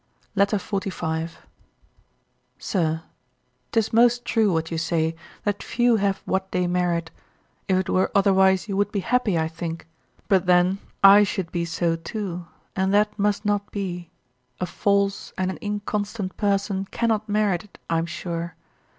Letter 0.33 0.57
45. 0.57 1.37
SIR, 2.57 3.03
'Tis 3.71 3.93
most 3.93 4.25
true 4.25 4.51
what 4.51 4.71
you 4.71 4.77
say, 4.79 5.15
that 5.43 5.61
few 5.61 5.97
have 5.97 6.23
what 6.25 6.51
they 6.51 6.65
merit; 6.65 7.11
if 7.67 7.77
it 7.77 7.87
were 7.87 8.09
otherwise, 8.15 8.67
you 8.67 8.75
would 8.75 8.91
be 8.91 9.01
happy, 9.01 9.37
I 9.37 9.47
think, 9.47 9.85
but 10.27 10.47
then 10.47 10.79
I 11.03 11.23
should 11.23 11.51
be 11.51 11.65
so 11.65 11.95
too, 11.97 12.47
and 12.75 12.91
that 12.95 13.19
must 13.19 13.45
not 13.45 13.69
be, 13.69 14.09
a 14.59 14.65
false 14.65 15.33
and 15.37 15.51
an 15.51 15.57
inconstant 15.61 16.35
person 16.35 16.85
cannot 16.85 17.29
merit 17.29 17.65
it, 17.65 17.77
I 17.87 17.99
am 17.99 18.07
sure. 18.07 18.55